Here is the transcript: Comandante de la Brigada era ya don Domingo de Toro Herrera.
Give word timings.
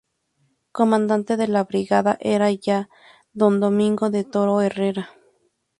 Comandante 0.71 1.37
de 1.37 1.47
la 1.47 1.63
Brigada 1.63 2.17
era 2.21 2.49
ya 2.51 2.89
don 3.33 3.59
Domingo 3.59 4.09
de 4.09 4.23
Toro 4.23 4.59
Herrera. 4.63 5.09